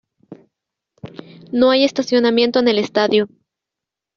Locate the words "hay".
1.69-1.83